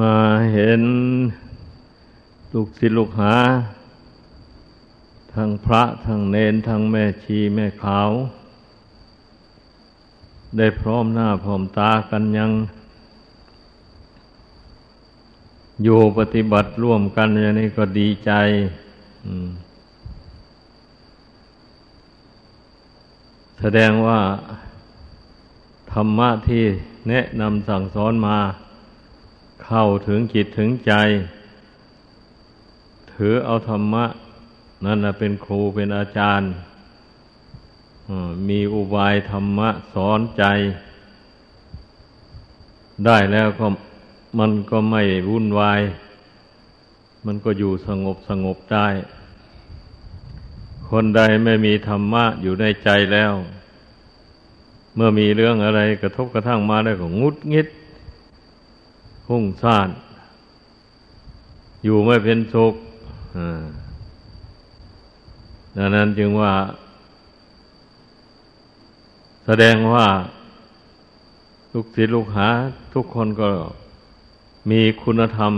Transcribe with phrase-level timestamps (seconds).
[0.00, 0.14] มา
[0.52, 0.82] เห็น
[2.52, 3.36] ลูกศิษย์ลูกหา
[5.34, 8.10] ทั้งพระทั้งเนนทั้งแม่ชีแม่ขาว
[10.56, 12.50] ได้พร้อมหน้าพร้อมตากันยัง
[15.84, 18.32] อยู่ปฏิบัติร่วมกันอย่างนี้ก็ดีใจ
[23.60, 24.20] แสดงว่า
[25.92, 26.64] ธรรมะที่
[27.08, 28.38] แนะนำสั่งสอนมา
[29.66, 30.92] เข้าถึงจิตถึงใจ
[33.12, 34.04] ถือเอาธรรมะ
[34.84, 36.50] นั่นเป็นครูเป็นอาจารย์
[38.48, 40.44] มีอุบายธรรมะสอนใจ
[43.06, 43.66] ได้แล้วก็
[44.38, 45.80] มันก็ไม่วุ่นวาย
[47.26, 48.88] มันก็อยู่สงบสงบได้
[50.90, 53.32] คนใดไม่มีธรรมะอยู่ในใจแล้ว
[54.94, 57.68] เมื่อมีเรื่องอะไรกระทบกระทั่งมาได้ก็งุดงิด
[59.26, 59.88] พุ่งซ่าน
[61.84, 62.74] อยู่ไม่เป็นสุข
[65.76, 66.52] ดังนั้นจึงว่า
[69.44, 70.06] แสดงว่า
[71.72, 72.48] ลูกศิษย์ลูกหา
[72.94, 73.48] ทุกคนก็
[74.70, 75.52] มีคุณธรรม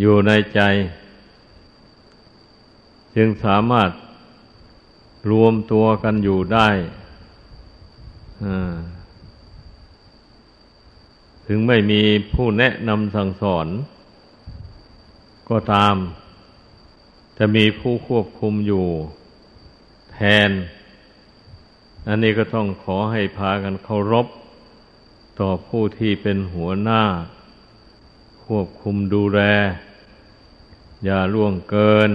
[0.00, 0.60] อยู่ในใจ
[3.16, 3.90] จึงสามารถ
[5.30, 6.68] รวมตัวกันอยู่ได้
[11.46, 12.02] ถึงไม่มี
[12.34, 13.66] ผู้แนะนำสั่งสอน
[15.48, 15.96] ก็ตาม
[17.38, 18.86] จะมีผู้ควบคุมอยู่
[20.12, 20.50] แทน
[22.06, 24.26] อันนี้ก็ต้องขอให้พากันเคารพ
[25.40, 27.02] ต่อผู้ที่เป็นหัวหน้า
[28.44, 29.40] ควบคุมดูแล
[31.04, 32.10] อย่าล่วงเกิน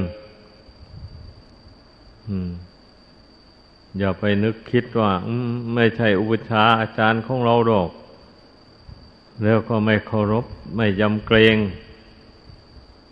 [3.98, 5.12] อย่าไปนึกคิดว่า
[5.74, 7.90] ไม่ใช่อุปชาอาจารย์ของเราดอก
[9.44, 10.46] แล้วก็ไม่เคารพ
[10.76, 11.58] ไม่ยำเกรง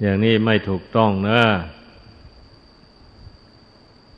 [0.02, 1.42] อย่างนี้ไม่ถูกต้องนะ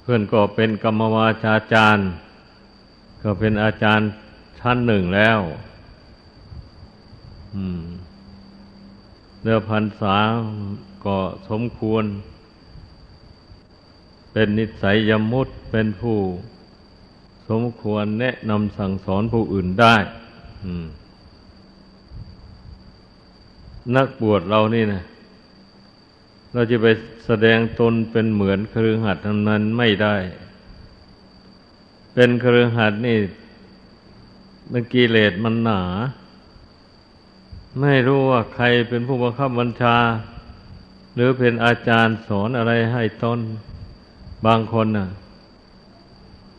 [0.02, 2.10] เพื่อนก็เป็นกรรมวาจาจารย์
[3.24, 4.10] ก็เป็นอาจารย์
[4.60, 5.40] ชั้นหนึ่งแล้ว
[9.42, 10.18] เรือพันษา
[11.06, 11.18] ก็
[11.50, 12.04] สมควร
[14.32, 16.20] เป็นนิสัยยมุตเป็นผู้
[17.50, 19.96] สมควรแนะนำสั่งสอนผู้อื่นได้
[20.64, 20.86] อืม
[23.96, 25.04] นักบวชเรานี่นะ
[26.54, 26.88] เราจะไป
[27.26, 29.18] แสดงตนเป็นเหมือนครือหัด
[29.48, 30.16] นั้นไม่ได้
[32.14, 33.18] เป็นครือหัดนี่
[34.72, 35.82] มันกิเลสมันหนา
[37.82, 39.98] ไม่รู้ว่าใครเป็นผู้บังคับบัญชา
[41.16, 43.40] หรือเป็นอาจารย์สอนอะไรให้ตน
[44.46, 45.10] บางคนน่ะ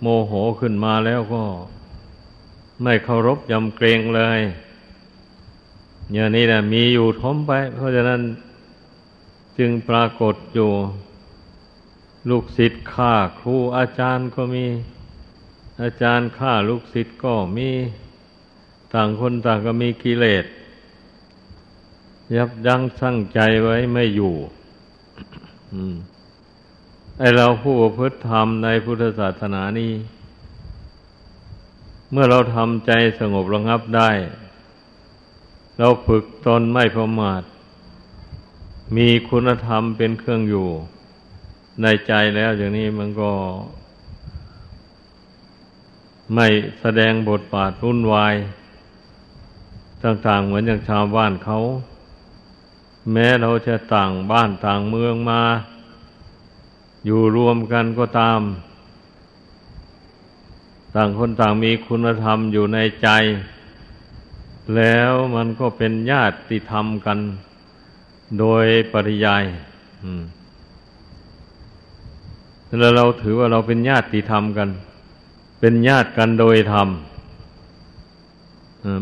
[0.01, 1.43] โมโหขึ้นมาแล้วก็
[2.83, 4.41] ไม่เคารพยำเกรงเลย
[6.13, 8.21] อย่างนี้นะมีอยู่ทมไป เพราะฉะนั้น
[9.59, 10.71] จึงปรากฏอยู่
[12.31, 14.67] ลูกศิษย์ฆ่าครูอาจารย์ก็มี
[15.83, 17.71] อาจารย์ฆ่าลูกศิษย์ก็มี
[18.93, 20.45] ต่างคนต่างก็มีกิเลส
[22.37, 24.35] ยับยั้งชั่งใจไว้ไม่อยู่
[27.19, 29.93] ไอเราผู้พุทธธรรมในพุทธศาสนานี้
[32.13, 34.11] เมื่อเราทำใจสงบระงับได้
[35.83, 37.43] เราฝึกตนไม่ประมาท
[38.97, 40.69] มีคุณธรรมเป็นเครื่องอยู่
[41.83, 43.33] ในใจแล้วอย่างนี้มันก็
[46.35, 46.47] ไม่
[46.81, 48.35] แสดงบทบาทรุ่นวาย
[50.05, 51.59] ต่างๆเหมือนอย่างชาวบ้านเขา
[53.13, 55.43] แม้เราจะต่างบ้านต่างเมืองมา
[57.07, 58.41] อยู่รวมกันก็ตาม
[60.95, 63.09] ต่างคนต่างมีคุณธรรมอยู่ในใจ
[64.77, 67.19] แล้วมันก็เป็นญาติธรรมกัน
[68.39, 69.45] โดยปริยาย
[72.79, 74.71] แล้วเราถือว่าเราเป็นญาติธรรมกัน
[75.61, 76.89] เป็นญาติกันโดยธรรม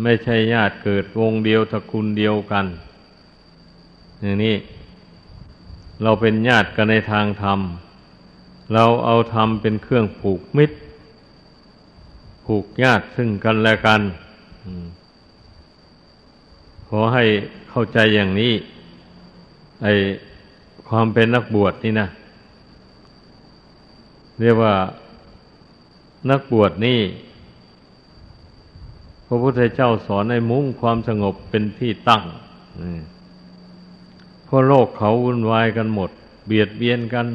[0.02, 2.66] ไม่ใช่ญาติเกิดวงเดียวตระกูลเดียวกัน
[4.20, 4.56] อย่างนี้
[6.02, 7.60] เราเป็นญาติกันในทางธรรม
[8.72, 10.76] เราเอาธรรมเป็นเครื่องผูกมิตร
[12.44, 14.00] ผูกญาติซึ่งกันและกัน
[14.64, 14.86] อืม
[16.88, 17.24] ขอให้
[17.70, 18.52] เข้าใจอย่างนี้
[19.82, 19.86] ไอ
[20.88, 22.08] ความเป็นนักบวชนี่นะ
[24.40, 24.74] เรียกว่า
[26.30, 27.00] นักบวชนี่
[29.26, 32.22] พระพุทธเจ้าสอนให้มุ่งความสงบเป็นที่ตั้ง
[34.44, 36.10] เพราะโลกเขาวุ่นวายกันหมด
[36.46, 37.26] เบียดเบียนกัน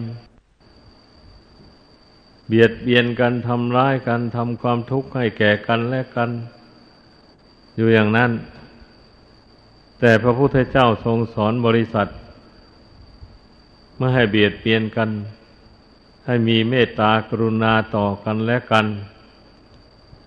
[2.48, 6.30] เบียดเบียนกันทำร้ายกันทำความทุกข์ให้แก่กันและกัน
[7.76, 8.32] อยู่อย่างนั้น
[10.06, 12.08] แต่พระพุทธเจ้าทรงสอนบริษัท
[13.98, 15.10] ไม่ให้เบียดเบียนกัน
[16.26, 18.86] ให้มีเมตตากรุณาต่อกันและกัน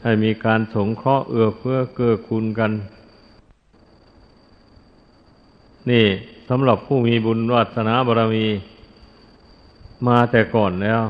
[0.03, 2.73] ให้มีการสงเคราะห์เอื้อเฟื้อเกื้อกูลกัน
[5.91, 6.07] นี่
[6.49, 8.47] สำหรับผู้มีบุญวัฒนาบารมี
[10.07, 11.03] มาแต่ก่อนแล้ว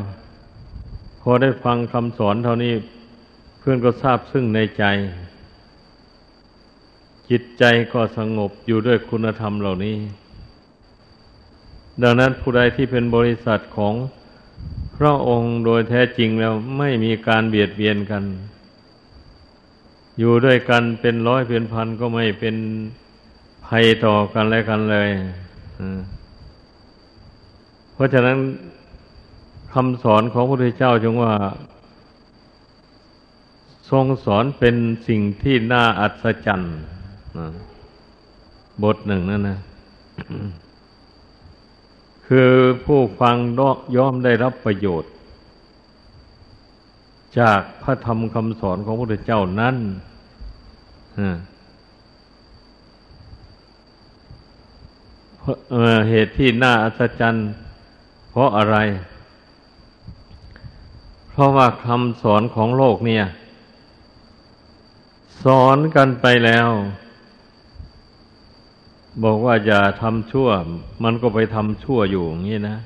[1.20, 2.74] พอได้ฟังคำสอนเท่านี้
[3.58, 4.84] เพื่อนก็ทราบซึ่งในใจ
[7.30, 9.96] จิตใจก็สงบอยู่ด้วยคุณธรรมเหล่านี้
[12.02, 13.94] ดังนั้นผู้ใดที่เป็นบริษัทของ
[14.96, 18.24] พระองค์โดยแท้จริงแล้วไม่มีการเบียดเบียนกัน
[20.18, 22.56] อยู่ด้วยกันเป็นร้อยเป็นพันก็ไม่เป็น
[23.66, 25.10] ภัยต่อกันและกันเลย
[27.92, 28.36] เพราะฉะนั้น
[29.72, 31.34] คำสอนของพระพุทธเจ้าจงว่า
[33.90, 34.76] ทรงสอนเป็น
[35.08, 36.76] สิ่งที่น่าอัศจรรย์
[38.82, 39.58] บทหนึ่งนั่นนะ
[42.26, 42.50] คือ
[42.84, 43.36] ผู้ฟัง
[43.96, 45.10] ย่อมได้รับประโยชน์
[47.38, 49.76] จากพระธรรมคำสอนของพระพุทธเจ้านั้น
[56.08, 57.48] เหตุที่น่าอัศจรรย์
[58.30, 58.76] เพราะอะไร
[61.28, 63.24] เพราะว่าคำสอนของโลกเนี่ย
[65.44, 66.68] สอนกันไปแล้ว
[69.24, 70.48] บอกว่าอย่าทำชั่ว
[71.04, 72.78] มันก็ไปทำชั่วอยู่อย่างนี้นะ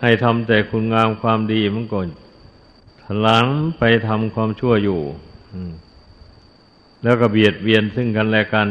[0.00, 1.98] ให้ทำแต่คุณงามความดีมันก็
[3.20, 3.46] หลัง
[3.78, 5.00] ไปทำความชั่วอยู่
[7.02, 8.68] แล้วก็เบียดเบียนซึ่งกันและกัน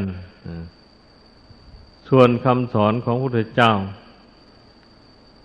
[2.10, 3.74] ส่วนคำสอนของพระพุทธเจ้า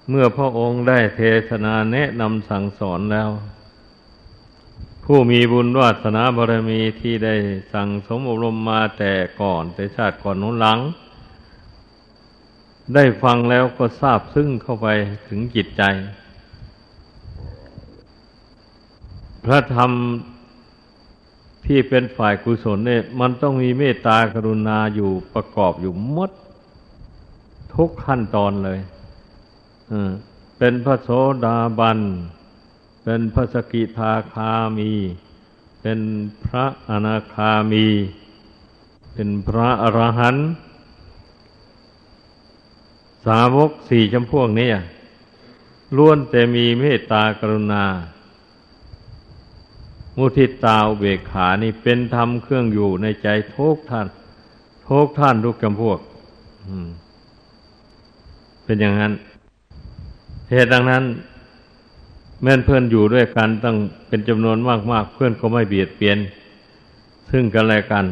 [0.09, 3.29] เมื่อพระองค์ได้เทศนาแนะนำสั่งสอนแล้ว
[5.15, 7.35] ผู้มีบุญวาสนาบารมีที่ได้
[7.73, 10.79] สั่งสมอบรมมาแต่ก่อนแต่ชาติก่อนนู้นหลัง
[12.95, 14.89] ได้ฟังแล้วก็ทราบซึ้งเข้าไป
[15.29, 15.83] ถึงจิตใจ
[19.45, 19.91] พระธรรม
[21.67, 26.31] ที่เป็นฝ่ายกุศลเนี่ยมันต้องมีเมตตากรุณาอยู่ประกอบอยู่มด
[27.75, 28.81] ทุกขั้นตอนเลย
[30.59, 31.09] เป็นพระโส
[31.45, 34.93] ดาบันเเป็นพระสกิทาคามี
[35.83, 36.01] เป็น
[36.45, 37.87] พระอนาคามี
[39.13, 40.47] เป็นพระอรหันต์
[43.27, 44.71] สาวกสี่จำพวกนี้
[45.97, 47.85] ล้วนแต่มีเมตตากรุณา
[50.17, 54.07] มุทิตาอุเบกขานี่เป็นธรรมเครื่องอยู่ในใจทุกท่าน
[54.89, 55.99] ทุกท่านทุกจำพวก
[58.65, 59.13] เป็นอย่างนั้น
[60.51, 61.05] เหตุดังนั้น
[62.43, 63.77] แม้นเพื่อนอยู่ด้วยกันตั้ง
[64.09, 64.59] เป็นจำนวน
[64.93, 66.19] มากๆ เพื่อนก็ไม่เบียดเบียน
[67.31, 68.07] ซึ่งกันและกัน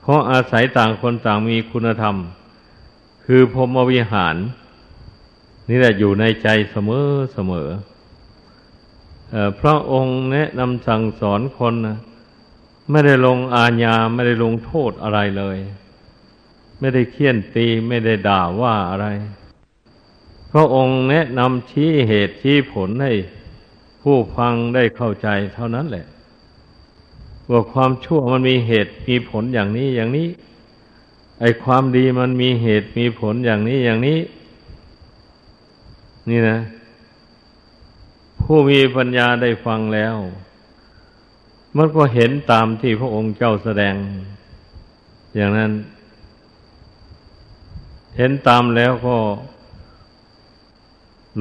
[0.00, 2.16] เพราะอาศัยต่างคนต่างมีคุณธรรม
[3.24, 4.36] คือพรมวิหาร
[5.68, 7.68] นี่แหละอยู่ในใจเสมอเสมอ
[9.60, 11.98] พระองค์แนะนำสั่งสอนคนนะ
[12.90, 15.58] ไม่ได้ลงอาญาไม่ได้ลงโทษอะไรเลย
[16.80, 19.06] ไม่ได้เคี่ยนตีไม่ได้ด่าว่าอะไร
[20.52, 23.12] พระองค์แนะนำชี้เหตุชี้ผลให้
[24.02, 26.06] ผู้ฟังได้เข้าใจเท่านั้นแหละ
[27.50, 30.28] ว่าความชั่วมันมีเหตุมีผลอย่างนี้อย่างนี้
[31.40, 34.18] ไอความดีมันมีเหตุมีผลอย่างนี้อย่างนี้
[36.30, 36.58] นี่นะ
[38.40, 40.16] ผู้มีปัญญาได้ฟังแล้ว
[41.76, 43.94] มันก็เห็นตามที่พระองค์เจ้าแสดง
[45.36, 45.72] อย่างนั้น
[48.16, 49.16] เห็นตามแล้วก็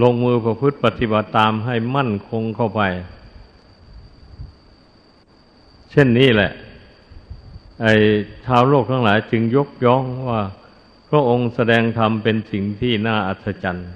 [0.02, 2.82] ลงมือประพฤติปฏิบัติตามให้มั่นคงเข้าไป
[5.92, 6.52] เช่นนี้แหละ
[7.82, 7.94] ไอ้
[8.46, 10.42] ชาวโลกทั้งหลายจึงยกย่องว่า
[11.10, 13.90] พระองค์แสดงธรรมเป็นสิ่งที่น่าอัศจรรย์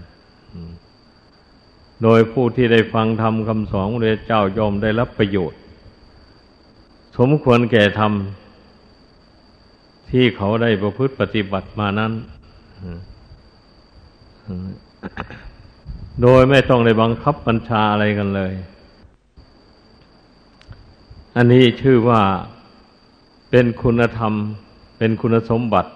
[2.04, 5.60] โดยผู้ที่ได้ฟังธรรมคำสอนพระเจ้ายอมได้รับประโยชน์
[7.18, 8.14] สมควรแก่ธรรม
[10.12, 12.12] ที่เขาได้ประพฤติปฏิบัติมานั้น
[16.22, 18.54] โดยไม่ต้องได้บังคับบัญชาอะไรกันเลย
[21.36, 22.22] อันนี้ชื่อว่า
[23.50, 24.34] เป็นคุณธรรม
[24.98, 25.92] เป็นคุณสมบัติ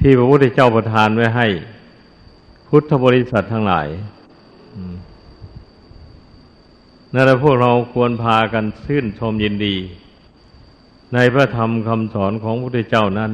[0.00, 1.46] ที่พระพุทธเจ้าประทานไว้ให้
[2.68, 3.88] พุทธบริษัททั้งหลาย
[7.12, 9.76] นั่นแหละพวกเราควรพากันชื่นชมยินดี
[11.14, 13.32] ในพระธรรมคำสอนของพระพุทธเจ้านั้น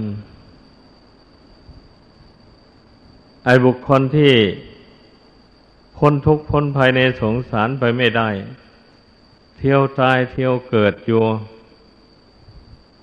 [3.44, 4.32] ไอ้บุคคลที่
[5.97, 8.29] พ้นทุกข์พ้นภายในสงสารไปไม่ได้
[9.59, 11.23] เที่ยวตายเที่ยวเกิดอยู่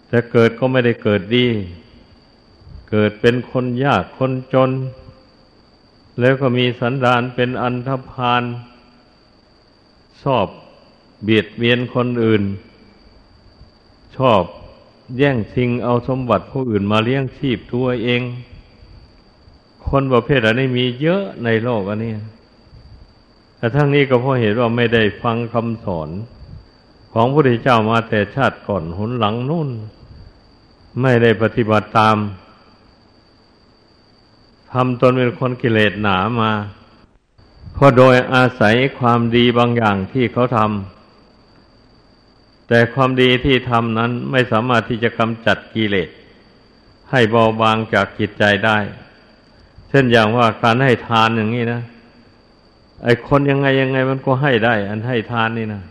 [0.08, 1.48] แต่เกิดก็ไม่ได้เกิดดี
[2.90, 4.72] เกิดเป็นคนยากคนจน
[6.20, 8.44] แล้วก็มีสันดานเป็นอันธพาล
[10.24, 10.48] ชอบ
[11.24, 12.44] เบียดเบียนคนอื่น
[14.18, 14.42] ชอบ
[15.18, 18.22] แย่งชิงเอาสมบัติผู้อื่นมาเลี้ยงชีพตัวเอง
[19.88, 22.14] คนประเภทอันนี้มีเยอะในโลกอันนี้
[23.64, 26.10] แต่ทั้งนี้ก็เพราะเหตุว่าไม่ได้ฟังคำสอน
[27.14, 29.70] ของพระพุทธเจ้ามาแต่ชาติก่อนหนหลังนู่น
[31.02, 32.18] ไม่ได้ปฏิบัติตาม
[34.72, 36.52] ทำตนเป็นคนกิเลสหนามา
[37.74, 46.10] เพราะโดยอาศัยความดีบางอย่างที่เขาทำแต่ความดีที่ทำนั้นไม่สามารถที่จะกำจัดกิเลส
[47.12, 48.78] ให้เบาบางจากจิตใจได้
[49.90, 51.84] เช่นอย่างว่าการให้ทานอย่างนี้นะ
[53.04, 55.84] ไอ้คนยังไงยังไงมันก็ให้ได้ อันให้ทานนี่นะ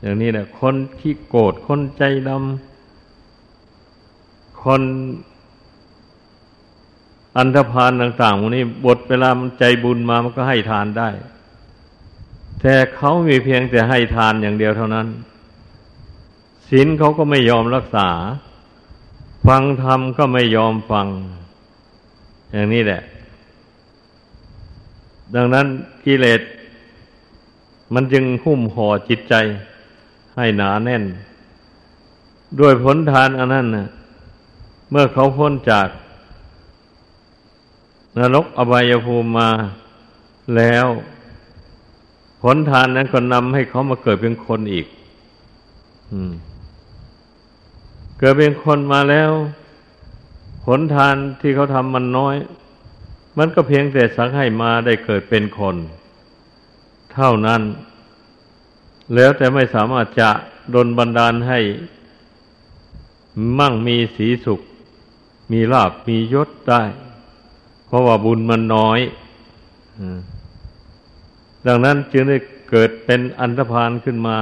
[0.00, 4.82] อย่างนี้แหละคนขี้โกรธคนใจดำคน
[7.36, 11.10] อันธพาลต่างๆพวกนี้บทเวลามันใจบุญมามันก็ให้ทานได้
[12.60, 15.06] แต่เขามีเพียงแต่ให้ทานอย่างเดียวเท่านั้น
[16.68, 18.08] ศีลเขาก็ไม่ยอมรักษา
[19.46, 21.06] ฟังธรรมก็ไม่ยอมฟัง
[22.52, 23.02] อย่างนี้แหละ
[25.34, 25.66] ดังนั้น
[26.04, 26.40] กิเลส
[27.94, 29.34] มันจึงหุ้มห่อจิตใจ
[30.36, 31.04] ให้หนาแน่น
[32.60, 33.86] ด้วยผลทานอันนั้นนะ
[34.90, 35.88] เมื่อเขาพ้นจาก
[38.18, 39.48] นรกอบายภูมิมา
[40.56, 40.86] แล้ว
[42.42, 44.86] ผลทานนั้นก็นำให้เขามาเกิดเป็นคนอีก
[48.18, 49.30] เกิดเป็นคนมาแล้ว
[50.64, 52.36] ผลทานที่เขาทำมันน้อย
[53.38, 55.76] มันก็เพียงแต่สักให้มาได้เกิดเป็นคน
[57.14, 57.62] เท่านั้น
[59.14, 60.30] แล้วแต่ไม่สามารถจะ
[60.74, 61.60] ดนบันดาลให้
[63.58, 64.60] มั่งมีสีสุข
[65.52, 66.82] มีลาบมียศได้
[67.86, 69.00] เพราะว่าบุญมันน้อย
[71.66, 72.36] ดังนั้นจึงได้
[72.70, 74.38] เกิดเป็นอันธพาลขึ้นมา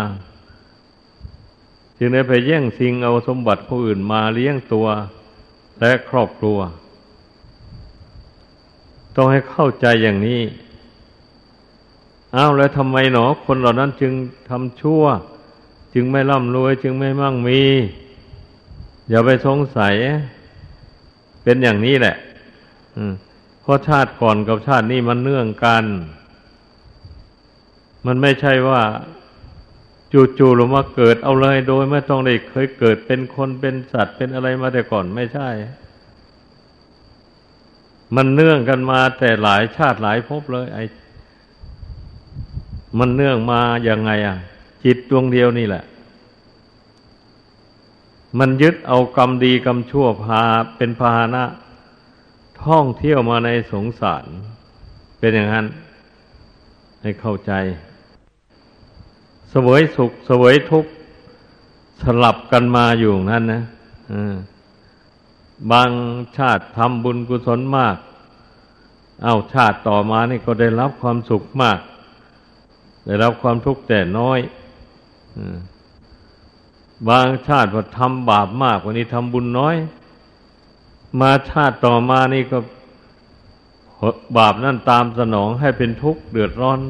[1.99, 4.87] จึงได้ไปแย่งชิงเอาสมบัติผู้อื่นมาเลี้ยงตัว
[5.81, 6.59] และครอบครัว
[9.17, 10.41] ต้องให้เข้าใจอย่างนี้
[12.37, 14.13] อ้าวแล้วทำไมหนอ คนเหล่านั้นจึง
[14.49, 15.03] ทำชั่ว
[15.95, 17.61] จึงไม่ร่ำรวย จึงไม่มั่งมี
[19.09, 19.95] อย่าไปสงสัย
[21.43, 22.17] เป็นอย่างนี้แหละ
[22.97, 23.15] อืม
[23.71, 25.85] พราะชาติก่อนกับชาตินี้มันเนื่องกัน
[28.07, 28.83] มันไม่ใช่ว่า
[30.39, 35.49] จู่ๆหรือมาเกิดเอาเลยโดยไม่ต้องได้เคยเกิดเป็นคนเป็นสัตว์เป็นอะไรมาแต่ก่อนไม่ใช่
[38.17, 40.85] มันเนื่องกันมาแต่หลายชาติหลายภพเลย ไอ้
[42.99, 44.37] มันเนื่องมาอย่างไงอะ
[44.85, 45.85] จิตดวงเดียวนี่แหละ
[48.39, 50.43] มันยึดเอากรรมดีกรรมชั่วพา
[50.77, 51.45] เป็นพาหนะ
[52.65, 54.25] ท่องเที่ยวมาในสงสาร
[55.19, 55.67] เป็นอย่างนั้น
[57.03, 57.53] ให้เข้าใจ
[59.51, 60.91] เสวยสุขเสวยทุกข์
[62.03, 63.63] สลับกันมาอยู่นั่นนะ
[64.13, 64.35] อ่า
[65.73, 65.91] บาง
[66.37, 67.97] ชาติทำบุญกุศลมาก
[69.25, 71.79] เอาชาติต่อมานี่ก็ได้รับความสุขมาก
[73.07, 74.39] ได้รับความทุกข์แต่น้อย
[77.09, 79.77] บางชาติพอทำบาปมากวันนี้ทำบุญน้อย
[81.21, 82.59] มาชาติต่อมานี่ก็
[84.39, 86.81] บาปนั่นตามสนองให้เป็นทุกข์เดือดร้อน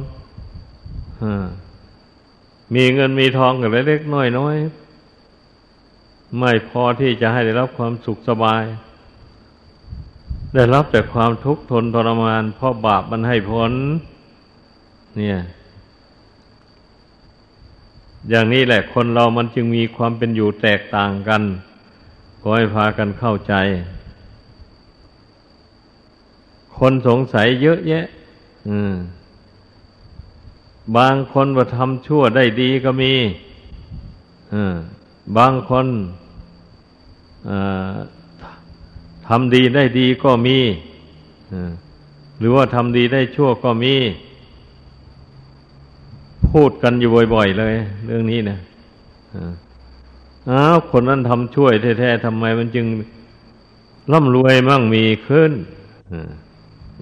[2.74, 4.56] มีเงินมีทองกันเล็กน้อยน้อย
[6.38, 8.64] ไม่พอที่จะให้ได้รับความสุขสบาย
[10.54, 13.72] ได้รับแต่ความทุกข์ทนทรมาน เพราะบาปมันให้ผล
[15.16, 15.38] เนี่ย
[18.28, 21.42] อย่างนี้แหละคนเรามันจึงมีความเป็นอยู่แตกต่างกัน
[22.40, 23.54] ขอให้พากันเข้าใจ
[26.78, 28.06] คนสงสัยเยอะแยะ
[28.68, 28.94] อืม
[30.96, 33.12] บางคนว่าทำชั่วได้ดีก็มี
[34.54, 34.74] อืม
[35.36, 35.86] บางคน
[39.28, 40.58] ทำดีได้ดีก็มี
[42.38, 43.94] หรือว่าทำดีได้ชั่วก็มี
[46.50, 47.74] พูดกันอยู่บ่อยๆเลย
[48.06, 48.58] เรื่องนี้นะ
[50.50, 52.86] อ้าวคนนั้นทำช่วยแท้ๆทำไมมันจึง
[54.12, 55.52] ร่ำรวยมั่งมีขึ้น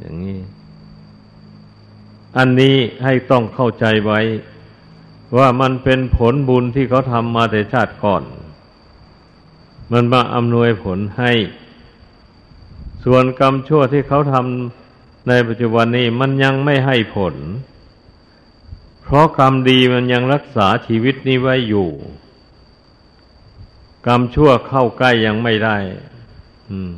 [0.00, 0.38] อย่างนี้
[2.36, 4.20] อันนี้ให้ต้องเข้าใจไว้
[5.36, 8.22] ว่ามันเป็นผลบุญที่เขาทำมาแต่ชาติก่อน
[9.92, 11.32] มันมาอำนวยผลให้
[13.04, 17.34] ส่วนกรรมชั่วที่เขาทำในปัจจุบันนี้มันยังไม่ให้ผล
[19.02, 21.88] เพราะกรรมดีมันยังรักษาชีวิตนี้ไว้อยู่
[24.06, 25.76] กรรมชั่วเข้าใกล้ยังไม่ได้
[26.70, 26.90] อืม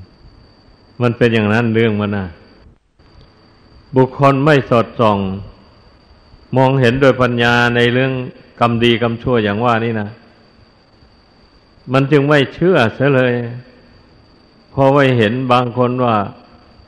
[1.02, 2.26] มันเป็นอย่างนั้นเรื่องมันนะ
[3.96, 5.18] บุคคลไม่สอดส่อง
[6.56, 8.12] มองเห็นโดยปัญญาในเรื่อง
[8.60, 10.08] กรรมดีกรรมชั่วอย่างว่านี่นะ
[11.92, 13.34] มันจึงไม่เชื่อเสียเลย
[14.72, 16.16] พอไปเห็นบางคนว่า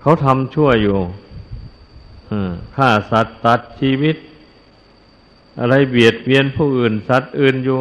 [0.00, 0.98] เขาทำชั่วอยู่
[2.74, 4.16] ฆ่าสัตว์ตัดชีวิต
[5.60, 7.80] อะไรเบียดเบียนผู้อื่น สัตว์อื่นอยู่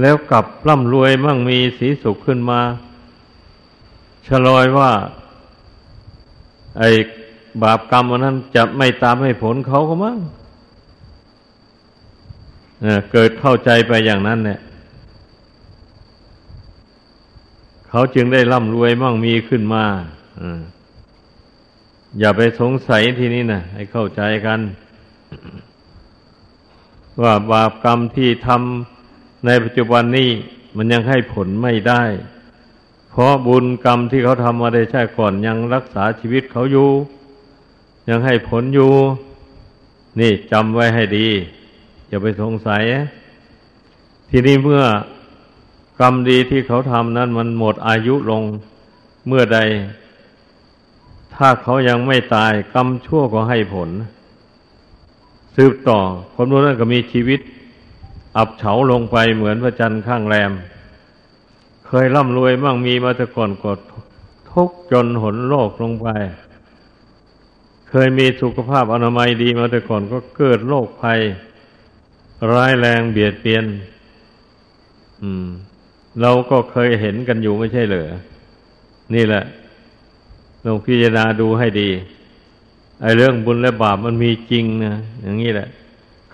[0.00, 2.60] แล้วกลับร่ำรวยมั่งมีสีสุขขึ้นมา
[4.26, 4.92] ชลอยว่า
[6.78, 6.90] ไอ้
[7.62, 10.18] บาปกรรมวันนั้นจะไม่ตามให้ผลเขาก็มั้ง
[13.12, 14.60] เกิดเข้าใจไปอย่างนั้นเนี่ย
[17.88, 19.84] เขาจึงได้ร่ำรวยมั่งมีขึ้นมา
[22.18, 24.60] อย่าไปสงสัยทีนี้นะให้เข้าใจกัน
[27.22, 30.30] ว่าบาปกรรมที่ทำในปัจจุบันนี้
[30.76, 32.02] มันยังให้ผลไม่ได้
[33.10, 36.88] เพราะบุญกรรมที่เขาทำมาได้ใช่ก่อนยังรักษาชีวิตเขาอยู่
[38.08, 38.90] ยังให้ผลอยู่
[40.20, 41.28] นี่จำไว้ให้ดี
[42.08, 42.82] อย่าไปสงสัย
[44.30, 44.82] ทีนี้เมื่อ
[46.00, 48.42] กรรมดีที่เขาทำนั้นมันหมดอายุลง
[49.26, 49.58] เมื่อใด
[51.34, 53.90] ถ้าเขายังไม่ตายกรรมชั่วก็ให้ผล
[55.56, 55.98] สืบต่อ
[56.34, 57.40] คนพวกนั้นก็มีชีวิต
[58.36, 60.52] อับเฉาลงไปเหมือนพระจันทร์ข้างแรม
[61.86, 63.78] เคยร่ำรวยมั่งมีมาแต่ก่อนกด
[64.52, 66.08] ทุกจนหนโลกลงไป
[67.90, 71.20] เคยมีสุขภาพอนามัยดีมาแต่ก่อนก็เกิดโรคภัย
[72.52, 73.64] ร้ายแรงเบียดเบียน
[75.22, 75.46] อืม
[76.20, 78.10] เราก็เคยเห็นกันอยู่ไม่ใช่เหรอ
[79.14, 79.44] นี่แหละ
[80.64, 81.90] ลองพิจารณาดูให้ดี
[83.00, 85.68] ไอ้เรื่องบุญและบาปมันมีจริงนะอย่างนี้แหละ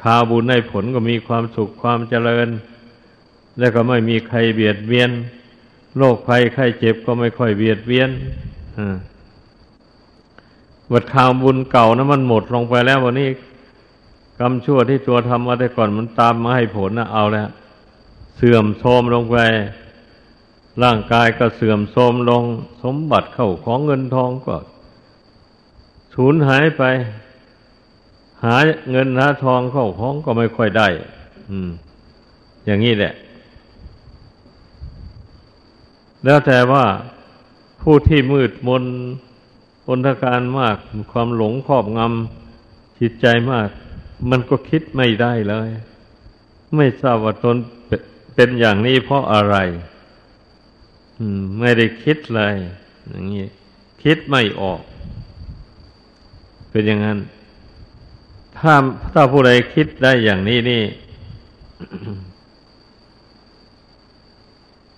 [0.03, 2.49] ข่าวบุญในผลก็มีความสุขความเจริญ
[3.59, 5.11] แล้วก็ไม่มีใครเบียดเบียน
[5.97, 8.11] โรคภัยไข้เจ็บก็ไม่ค่อยเบียดเบียน
[10.93, 13.29] วัดข่าวบุญเก่านะมันหมดลงไปแล้ววันนี้
[14.39, 17.49] กรรมชั่วที่ตัวทำมาแต่ก่อนมันตามมาให้ผลนะเอาแล้ว
[18.37, 19.37] เสื่อมโทรมลงไป
[20.83, 22.43] ร่างกายก็เสื่อมโทรมลง
[22.83, 24.57] สมบัติเข้าของเงินทองก็
[26.15, 26.83] สูญหายไป
[28.45, 28.57] หา
[28.91, 30.89] เงินหาทองเข้าของก็ไม่ค่อยได้
[31.51, 31.71] อืม
[32.67, 33.15] อย่างนี้แหละ
[36.25, 36.85] แล้วแต่ว่า
[37.83, 38.85] ผู้ที่มืดมน
[39.89, 40.77] อนทการมาก
[41.13, 43.69] ความหลงครอบงำจิตใจมาก
[44.31, 45.71] มันก็คิดไม่ได้เลย
[46.77, 47.57] ไม่ทราบว่าตน
[48.35, 49.57] เป็นอย่างนี้เพราะอะไร
[51.61, 52.55] ไม่ได้คิดเลย
[53.09, 53.47] อย่างนี้
[54.03, 54.81] คิดไม่ออก
[56.71, 57.19] เป็นอย่างนั้น
[58.59, 58.75] ถ้า
[59.13, 60.83] ถ้าผู้ใดคิดได้อย่างนี้นี่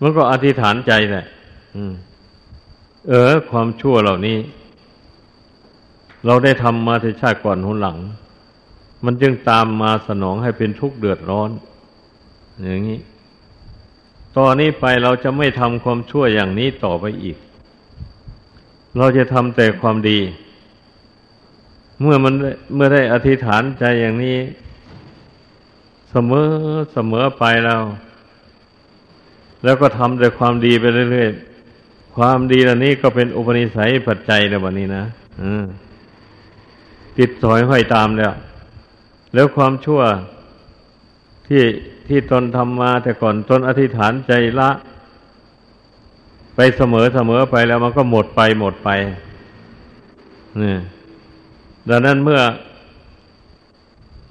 [0.01, 1.27] มันก็อธิษฐานใจแหละ
[3.09, 4.37] เออ ความชั่วเหล่านี้
[6.27, 7.99] เราได้ทำมาในชาติก่อนหนหลัง
[9.05, 11.51] มันจึงตามมาสนองให้เป็นทุกข์เดือดร้อน
[12.63, 13.01] อย่างนี้
[14.37, 17.37] ตอนนี้ไปเราจะไม่ทำความชั่วอย่างนี้ต่อไปอีก
[18.99, 20.19] เราจะทำแต่ความดี
[22.01, 22.35] เมื่อมัน
[22.75, 24.39] เมื่อได้อธิษฐานใจอย่างนี้
[26.11, 26.49] เสมอ
[26.93, 27.83] เสมอไปแล้ว
[29.65, 35.05] แล้วก็ทำแต่ความดีไปเรื่อยๆ ความดีเหล่านี้ก็เป็นอุปนิสัยปัจจัยในวันนี้นะ
[35.43, 35.65] อืม
[37.19, 38.33] ติดสอยห้อยตามแล้ว
[39.35, 40.03] แล้วความชั่ว
[41.49, 41.65] ที่
[42.09, 44.71] ที่ตนทำมาแต่ก่อนตนอธิษฐานใจละ
[46.57, 48.91] ไปเสมอเสมอไปแล้วมันก็หมดไปหมดไป
[50.63, 50.77] นี่
[51.89, 52.43] ดังนั้นเมื่อ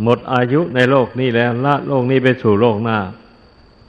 [0.04, 3.00] หมดอายุในโลกนี้แล้ว ละโลกนี้ไปสู่โลกหน้า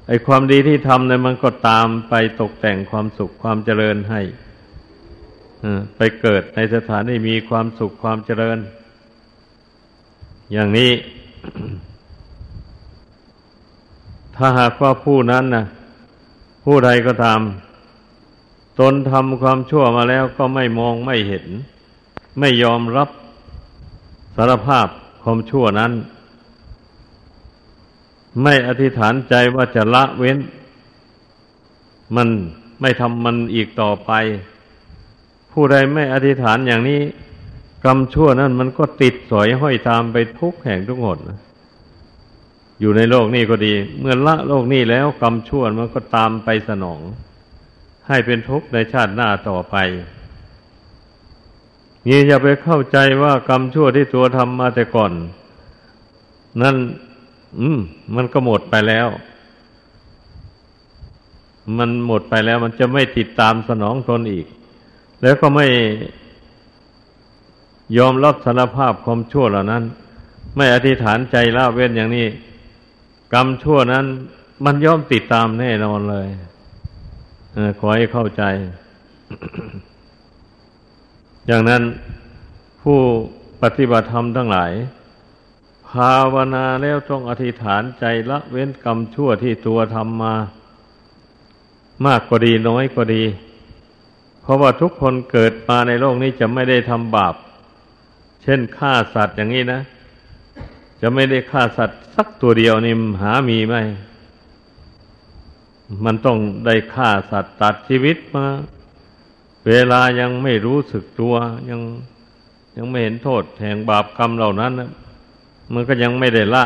[0.09, 4.21] ไอ้ความดีที่ทำเนี่ยมันก็ตามไปตกแต่งความสุขความเจริญให้
[5.97, 8.59] ไปเกิดในสถานที่มีความสุขความเจริญ
[10.53, 10.93] อย่างนี้
[14.37, 15.65] ถ้าหากว่าผู้นั้นนะ
[16.65, 17.41] ผู้ใดก็ตาม
[18.81, 21.47] ตนทำความชั่วมาแล้วก็ไม่มองไม่เห็น
[22.39, 23.09] ไม่ยอมรับ
[24.37, 24.89] สารภาพ
[25.23, 25.93] ความชั่วนั้น
[28.43, 30.39] ไม่อธิษฐานใจว่าจะละเว้น
[32.17, 32.29] มัน
[32.81, 34.13] ไม่ทำมันอีกต่อไป
[35.53, 37.01] ผู้ใดไม่อธิษฐานอย่างนี้
[37.85, 41.39] กรรมชั่วนั้นมันก็ติดสอยห้อยตามไปทุกแห่งทุกหนนะ
[42.81, 47.01] อยู่ในโลกนี้ก็ดี เมื่อละโลกนี้แล้วกรรมชั่วมันก็ตามไปสนอง
[48.09, 49.77] ให้เป็นทุกข์ในชาติหน้าต่อไป
[52.07, 55.13] นี่อย่าไปเข้าใจว่ากรรมชั่วที่ตัวทำมาแต่ก่อน
[56.63, 56.77] นั่น
[57.61, 57.79] อืม
[58.17, 59.09] มันก็หมดไปแล้ว
[61.79, 64.47] มันหมดไปแล้ว มันจะไม่ติดตามสนองตนอีก
[65.23, 65.67] แล้วก็ไม่
[67.97, 69.85] ยอมรับสารภาพความชั่วเหล่านั้น
[70.57, 72.27] ไม่อธิษฐานใจละเว้นอย่างนี้
[73.33, 74.07] กรรมชั่วนั้น
[74.65, 76.29] มันย่อมติดตามแน่นอนเลย
[77.55, 78.43] อขอให้เข้าใจ
[81.47, 81.83] อย่างนั้น
[82.83, 82.99] ผู้
[83.63, 84.73] ปฏิบัติธรรมทั้งหลาย
[85.89, 90.35] ภาวนาแล้วต้องอธิษฐานใจละเว้นกรรมชั่วที่ตัวทำมา
[92.05, 93.25] มากก็ดีน้อยก็ดี
[94.43, 97.35] เพราะว่าทุกคนเกิดมาในโลกนี้จะไม่ได้ทำบาป
[98.47, 99.81] เช่นฆ่าสัตว์อย่างนี้นะ
[101.01, 103.77] จะไม่ได้ฆ่าสัตว์สักตัวเดียวนี่หามีไหม
[106.05, 108.47] มันต้องได้ฆ่าสัตว์ตัดชีวิตมา
[109.67, 111.35] เวลายังไม่รู้สึกตัว
[111.71, 111.81] ยัง
[112.77, 114.91] ยังไม่เห็นโทษแห่งบาปกรรมเหล่านั้นนะ
[115.73, 116.65] มันก็ยังไม่ได้ละ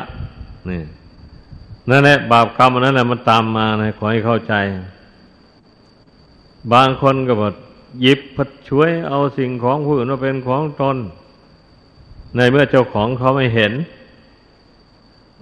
[0.71, 0.83] นี่
[1.89, 4.55] นั่นแหละบาปกรรมนั้นแหละมันตามมานะขอให้เข้าใจ
[6.73, 7.55] บางคนก็บอก
[8.03, 10.97] หยิบพัดช่วยเอาสิ่งของผู้อื่นมาเป็นของตน
[12.37, 13.73] ในเมื่อเจ้าของเขาไม่เห็น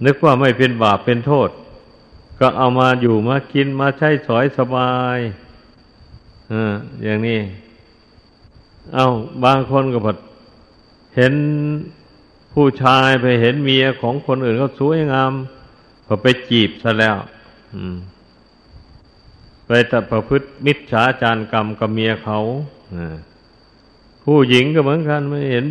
[0.05, 1.49] นึกว่าไม่เป็นบาปเป็นโทษ
[2.39, 5.17] ก็เอามาอยู่มากินมาใช้สอยสบาย
[6.51, 6.73] อ่า
[7.03, 7.39] อย่างนี้
[8.93, 9.07] เอา
[9.43, 10.17] บางคนก็ผัด
[11.15, 11.33] เห็น
[12.53, 15.31] ผู้ชายไปเห็นเมียของคนอื่นเขาสวยงาม
[16.05, 17.15] พอไปจีบซะแล้ว
[19.65, 22.39] ไปแต่ประพฤติมิจฉาจารกรรมกับเมียเขา
[24.23, 25.65] ผู้หญิงก็เหมือนกันไม่เห็น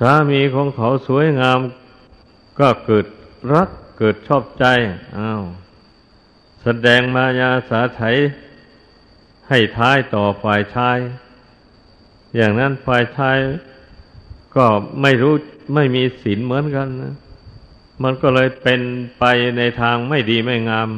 [0.00, 1.58] สามีของเขาสวยงาม
[2.58, 3.06] ก็เกิด
[3.52, 4.64] รักเกิดชอบใจ
[5.18, 5.42] อ้าว
[6.62, 8.00] แสดงมายาสาไถ
[9.48, 10.98] ให้ท้ายต่อฝ่ายชาย
[12.36, 13.38] อย่างนั้นฝ่ายชาย
[14.56, 14.66] ก็
[15.02, 15.34] ไม่รู้
[15.74, 17.14] ไม่มีศีลเหมือนกันนะ
[18.02, 18.80] มันก็เลยเป็น
[19.18, 19.24] ไป
[19.56, 20.88] ในทางไม่ดีไม่งาม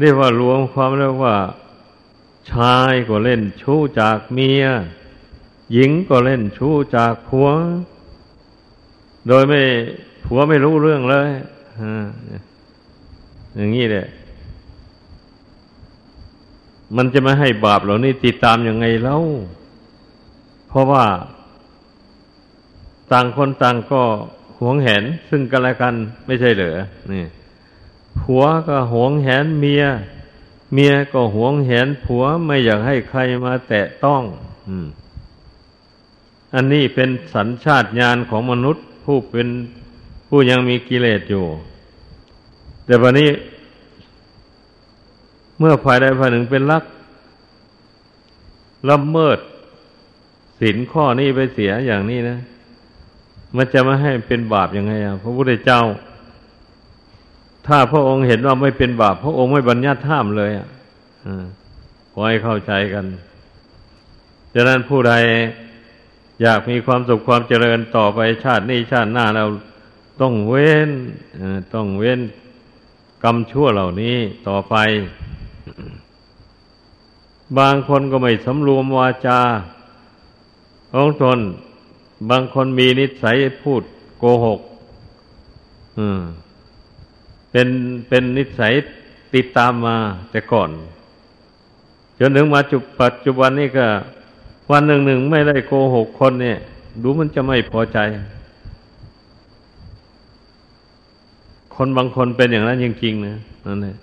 [0.00, 1.36] เรียกว่ารวมความเรียกว่า
[2.52, 4.64] ชายก็เล่นชู้จากเมีย
[5.72, 7.48] หญิงก็เล่นชู้จากผัว
[9.28, 9.60] โดยไม่
[10.24, 11.28] ผัวไม่รู้เรื่องเลย
[13.56, 14.06] อย่างนี้แหละ
[16.96, 19.16] มันจะไม่ให้บาปเหล่านี้ติดตามยังไงเล่า
[20.68, 21.04] เพราะว่า
[23.12, 24.02] ต่างคนต่างก็
[24.60, 25.94] หวงแหน ซึ่งกันและกัน
[26.26, 26.78] ไม่ใช่เหรอ
[27.12, 27.24] นี่
[28.20, 29.84] ผัวก็หวงแหนเมีย
[30.72, 34.22] เมียก็หวงแหนผัวไม่อยากให้ใครมาแตะต้อง
[34.68, 34.86] อืม
[36.54, 39.48] อันนี้เป็นสัญชาตญาณของมนุษย์ ผู้เป็น
[40.28, 41.44] ผู้ยังมีกิเลสอยู่
[42.86, 43.30] แต่วันนี้
[45.58, 46.84] เมื่อฝ่ายใดฝ่ายหนึ่งเป็นลัก
[48.90, 49.38] ละเมิด
[50.60, 52.38] สินข้อนี้ไปเสียอย่างนี้นะ
[53.56, 55.80] มันจะมาให้เป็นบาปยังไงอะพระพุทธเจ้า
[57.66, 60.68] ถ้าพระองค์เห็นว่าไม่เป็นบาป พระองค์ไม่บัญญัติห้ามเลยอะ
[62.12, 63.04] ขอให้เข้าใจกัน
[64.54, 65.14] ดังนั้นผู้ใด
[66.42, 69.44] อยากมีความสุขความเจริญต่อไปชาตินี้ชาติหน้าเรา
[70.20, 70.90] ต้องเว้น
[71.74, 72.20] ต้องเว้น
[73.24, 74.16] กรรมชั่วเหล่านี้
[74.48, 74.74] ต่อไป
[77.58, 79.40] บางคนก็ไม่สำรวมวาจา
[80.92, 81.38] ของตน
[82.30, 83.82] บางคนมีนิสัยพูด
[84.18, 84.60] โกหก
[87.50, 87.68] เป็น
[88.08, 88.72] เป็นนิสัย
[89.34, 89.96] ติดตามมา
[90.30, 90.70] แต่ก่อน
[92.18, 93.86] จนถึงมาจุปัจจุบันนี้ก็
[94.70, 96.58] วันหนึ่งหนึ่งไม่ได้โกหกคนเนี่ย
[97.02, 97.98] ดูมันจะไม่พอใจ
[101.74, 103.96] คนบางคนเป็นอย่างนั้นจริงๆนะนั่นเอง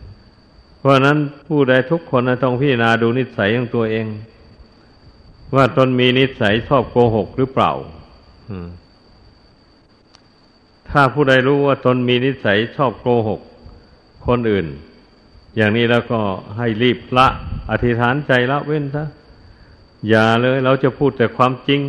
[0.79, 4.05] เพราะนั้นผู้ใดทุกคนนะต้องพิจารณาดูนิสัยของตัวเอง
[5.55, 7.71] ว่าตนมีนิสัยชอบโกหกหรือเปล่า
[10.89, 13.41] ถ้าผู้ใดรู้ว่าตนมีนิสัยชอบโกหก
[14.27, 14.65] คนอื่น
[15.55, 16.19] อย่างนี้แล้วก็
[16.57, 17.27] ให้รีบละ
[17.71, 19.03] อธิษฐานใจละเว้นซะ
[20.09, 21.81] อย่าเลย เราจะพูดแต่ความจริง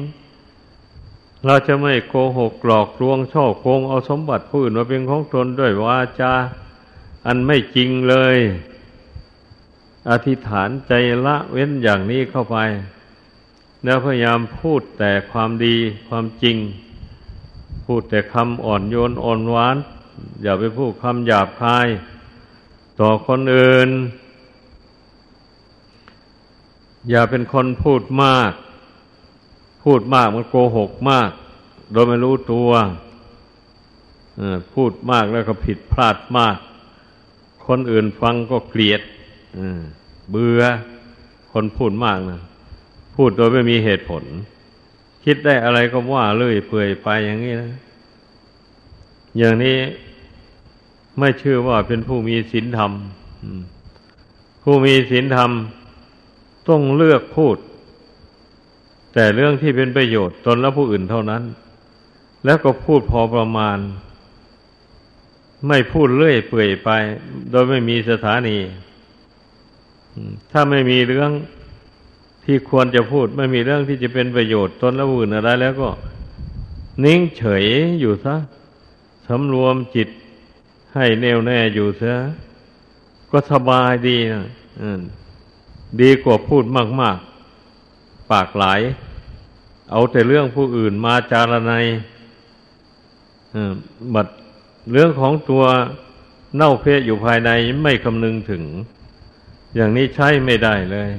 [1.47, 6.33] เราจะไม่โกหกหลอกลวงช่อโกงเอาสมบัติผู้อื่นมาเป็นของตนด้วยวาจา
[7.27, 8.37] อันไม่จริงเลย
[10.11, 10.93] อธิษฐานใจ
[11.27, 12.57] ละเว้นอย่างนี้เข้าไป
[13.85, 15.77] แล้วพยายามพูดแต่ความดี
[16.09, 16.57] ความจริง
[17.87, 19.77] พูดแต่คำอ่อนโยนอ่อนหวาน
[20.43, 21.87] อย่าไปพูดคำหยาบคาย
[23.01, 23.89] ต่อคนอื่น
[27.11, 28.53] อย่าเป็นคนพูดมาก
[29.85, 31.31] พูดมากมันโกหกมาก
[31.93, 32.71] โดยไม่รู้ตัว
[34.75, 36.57] พูดมากแล้วก็ผิดพลาดมาก
[37.67, 39.01] คนอื่นฟังก็เกลียด
[40.31, 40.61] เบื่อ
[41.53, 42.41] คนพูดมากนะ
[43.17, 44.23] พูดโดยไม่มีเหตุผล
[45.25, 47.73] คิดได้อะไรก็ว่าเลื่อยเปื่อยไปอย่างนี้นะ
[49.39, 49.79] อย่างนี้
[51.19, 52.93] ไม่ชื่อว่าเป็นผู้มีศีลธรรม
[54.63, 55.51] ผู้มีศีลธรรม
[56.69, 57.57] ต้องเลือกพูด
[59.13, 61.43] แต่เรื่องที่เป็นประโยชน์ตนและผู้อื่นเท่านั้น
[62.45, 63.79] แล้วก็พูดพอประมาณ
[65.69, 66.91] ไม่พูดเลื่อยเปื่อยไป
[67.51, 68.59] โดยไม่มีสถานี
[70.51, 71.31] ถ้าไม่มีเรื่อง
[72.45, 75.89] ที่ควรจะพูด ไม่มีเรื่องที่จะเป็นประโยชน์ตนและผู้อื่นอะไร แล้วก็
[77.05, 77.65] นิ่งเฉย
[78.01, 78.37] อยู่ซะ
[79.27, 80.09] สำรวมจิต
[80.95, 82.15] ให้แน่วแน่อยู่ซะ
[83.31, 84.45] ก็สบายดีนะ
[86.01, 86.65] ดีกว่าพูด
[87.01, 87.19] มาก
[87.73, 88.81] ๆ ปากหลาย
[89.91, 91.85] เอาแต่เรื่องผู้อื่นมาจารณัย
[94.15, 94.27] บัด
[94.93, 95.65] เรื่องของตัว
[96.57, 97.51] เน่าเพะอยู่ภายใน
[97.83, 98.63] ไม่คำนึงถึง
[99.75, 101.11] อย่างนี้ใช้ไม่ได้เลย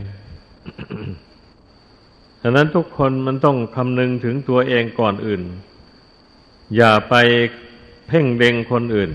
[2.42, 5.42] ฉะนั้นทุกคนมันต้องคำนึงถึงตัวเองก่อนอื่น
[6.76, 7.16] อย่าไป
[8.08, 9.12] เพ่งเด็งคนอื่น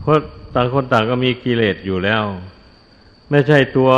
[0.00, 0.18] เพราะ
[0.54, 2.24] ต่างคนต่างก็มีกิเลสอยู่แล้ว
[3.30, 3.90] ไม่ใช่ตัว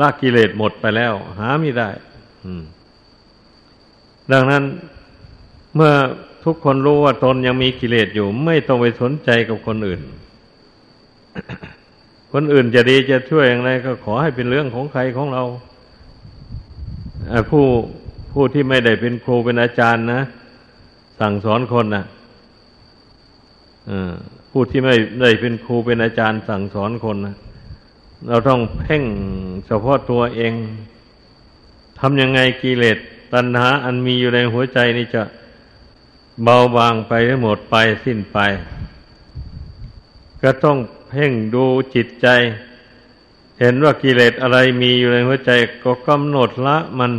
[0.00, 1.90] ลากกิเลสหมดไปแล้ว หาไม่ได้
[4.32, 4.64] ดังนั้น
[5.74, 5.92] เมื่อ
[6.44, 10.00] ทุกคนรู้ว่าตนยังมีกิเลสอยู่ ไม่ต้องไปสนใจกับคนอื่น
[12.32, 15.44] คนอื่นจะดีจะช่วยอย่างไร ก็ขอให้เป็นเรื่องของใครของเรา
[17.50, 17.64] ผู้
[18.32, 20.22] ผู้ที่ไม่ได้เป็นครูเป็นอาจารย์นะ
[21.20, 22.04] สั่งสอนคนนะ
[24.50, 27.36] ผู้ที่ไม่ได้เป็นครูเป็นอาจารย์สั่งสอนคนนะ
[28.28, 29.04] เราต้องเพ่ง
[29.66, 30.52] เฉพาะตัวเอง
[31.98, 32.98] ทำยังไงกิเลส
[33.32, 35.22] ตัณหาอันมีอยู่ในหัวใจนี่จะ
[36.42, 37.74] เบาบางไปหมดไป
[38.04, 38.38] สิ้นไป
[40.42, 42.28] ก็ต้องเพ่งดูจิตใจ
[43.60, 45.50] เห็นว่ากิเลสอะไรมีอยู่ในหัวใจ
[45.84, 47.12] ก็กำหนดละมัน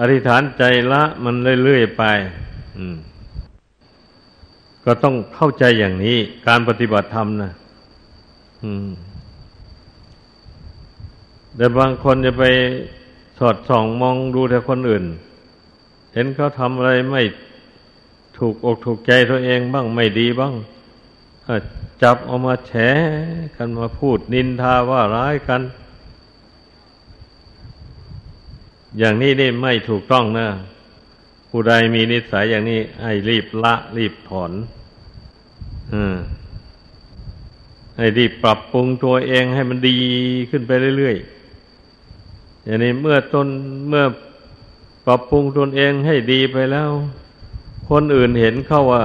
[0.00, 2.02] อธิษฐานใจละมันเรื่อยๆไป
[4.84, 7.50] ก็ต้องเข้าใจอย่างนี้ การปฏิบัติธรรมนะ
[8.62, 8.88] อืม
[11.56, 12.44] แต่บางคนจะไป
[13.38, 15.04] สอดส่องมองดูแต่คนอื่น
[16.14, 17.22] เห็นเขาทำอะไรไม่
[18.38, 20.54] ถูกอกถูกใจตัวเองบ้างไม่ดีบ้าง
[22.02, 22.72] จับเอามาแฉ
[23.56, 25.62] กันมาพูดนินทาว่าร้ายกัน
[28.98, 30.46] อย่างนี้นี่ไม่ถูกต้องนะ
[31.48, 34.52] ผู้ใดมีนิสัยอย่างนี้ ให้รีบละ รีบถอน
[35.92, 35.96] อ
[37.96, 39.96] ให้รีบปรับปรุงตัวเองให้มันดี
[40.50, 41.39] ขึ้นไปเรื่อยๆ
[42.64, 43.48] อย่างนี้เมื่อตน
[43.88, 44.04] เมื่อ
[45.06, 46.90] ปรับปรุงตนเองให้ดีไปแล้ว
[47.90, 49.04] คนอื่นเห็นเข้าว่า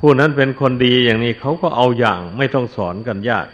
[0.00, 3.46] ผู้นั้นเป็นคนดีอย่างนี้เขาก็เอาอย่างไม่ต้องสอนกันยาก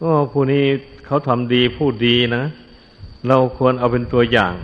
[0.00, 0.64] ก็ผู้นี้
[1.06, 2.44] เขาทำดีพูดดีนะ
[3.28, 4.54] เราควรเอาเป็นตัวอย่าง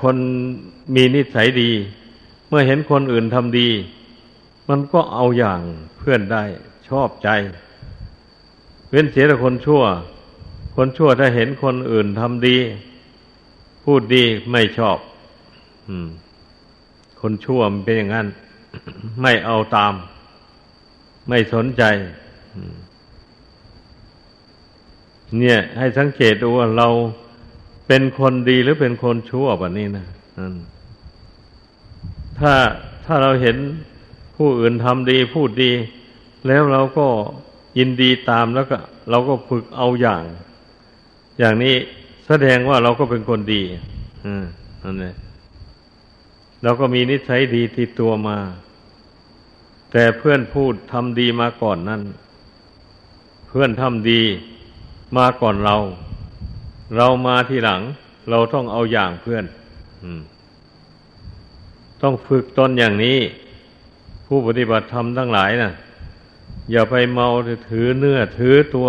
[0.00, 0.16] คน
[0.94, 1.70] มีนิสัยดี
[2.48, 3.68] เมื่อเห็นคนอื่นทำดี
[4.68, 5.60] มันก็เอาอย่าง
[5.98, 6.42] เพื่อนได้
[6.88, 7.28] ชอบใจ
[8.90, 9.82] เว้นเสียแต่คนชั่ว
[10.76, 12.56] คนชั่วถ้าเห็นคนอื่นทำดี
[13.84, 14.98] พูดดีไม่ชอบ
[17.20, 18.26] คนชั่วมันเป็นอย่างนั้น
[19.22, 19.94] ไม่เอาตาม
[21.28, 21.82] ไม่สนใจ
[25.38, 26.88] เนี่ย ให้สังเกตดูว่าเรา
[27.86, 30.06] เป็นคนดีหรือเป็นคนชั่วแบบนี้นะ
[32.38, 32.52] ถ้า
[33.06, 33.56] ถ้าเราเห็น
[34.36, 35.72] ผู้อื่นทำดีพูดดี
[36.46, 37.06] แล้วเราก็
[37.78, 38.78] ยินดีตามแล้วก็
[39.10, 40.22] เราก็ฝึกเอาอย่าง
[41.38, 41.74] อย่างนี้
[42.26, 43.62] แสดงว่าเราก็เป็นคนดี
[44.26, 44.44] อืม
[44.82, 45.14] นั่นเอง
[46.62, 48.38] เราก็มีนิสัยดีติดตัวมา
[49.92, 52.02] แต่เพื่อนพูดทำดีมาก่อนนั้น
[53.48, 54.22] เพื่อนทำดี
[55.16, 55.76] มาก่อนเรา
[56.96, 57.80] เรามาทีหลัง
[58.30, 59.44] เราต้องเอาอย่างเพื่อน
[62.02, 63.18] ต้องฝึกตนอย่างนี้
[64.26, 65.72] ผู้ปฏิบัติธรรมทั้งหลายนะ่ะ
[66.72, 67.28] อย่าไปเมา
[67.70, 68.88] ถือเนื้อถือตัว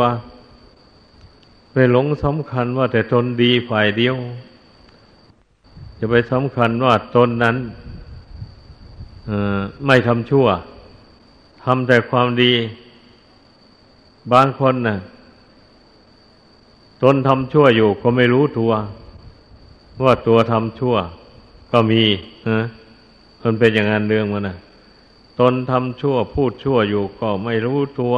[1.76, 4.16] ไปหลงสำคัญว่าแต่ตนดีฝ่ายเดียว
[6.00, 7.58] จะไปสำคัญว่าตนนั้น
[9.86, 10.48] ไม่ทำชั่ว
[11.64, 12.54] ทำแต่ความดี
[14.34, 14.98] บางคนนะ่ะ
[17.04, 18.72] ตนทำชั่วอยู่ก็ไม่รู้ตัว
[20.04, 20.96] ว่าตัวทำชั่ว
[21.72, 22.04] ก็มี
[22.50, 22.60] นะ
[23.42, 24.58] มันเป็นอย่างนั้นเรื่องมันนะ
[25.40, 28.16] ตนทำชั่วพูดชั่วอยู่ก็ไม่รู้ตัว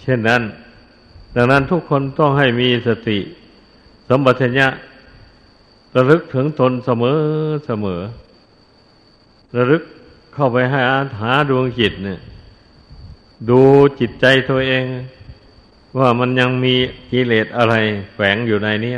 [0.00, 0.42] เช่นนั้น
[1.34, 3.18] ดังนั้นทุกคนต้องให้มีสติ
[4.08, 4.68] สมบัติญะ
[5.94, 7.18] ระลึกถึงตนเสมอ
[7.66, 8.00] เสมอ
[9.56, 9.82] ระลึก
[10.34, 12.20] เข้าไปให้อาหาดวงจิตเนี่ย
[13.50, 13.60] ดู
[14.00, 14.84] จิตใจตัวเอง
[15.98, 16.74] ว่ามันยังมี
[17.10, 17.74] กิเลสอะไร
[18.14, 18.94] แฝงอยู่ในนี้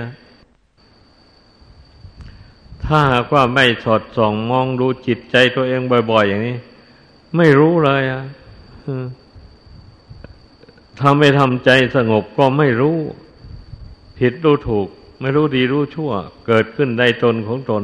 [2.85, 6.57] ถ้าหากว่าไม่สอดส่องมองดูจิตใจตัวเองบ่อย ๆ อย่างนี้
[7.37, 8.23] ไม่รู้เลยอะ
[11.01, 12.99] ทำไม่ทำใจสงบก็ไม่รู้
[14.19, 14.89] ผิดรู้ถูก
[15.21, 16.13] ไม่รู้ดีรู้ชั่ว
[16.47, 17.83] เกิดขึ้นในตนของตน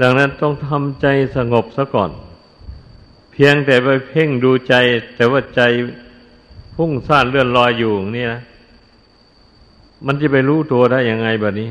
[0.00, 2.10] ดังนั้นต้องทำใจสงบซะก่อน
[3.32, 4.74] เพียงแต่ไปเพ่งดูใจ
[5.16, 5.60] แต่ว่าใจ
[6.74, 8.42] พุ่งซ่านเลื่อนลอยอยู่นี่นะ
[10.06, 11.70] มันจะไปรู้ตัวได้ยังไงแบบนี้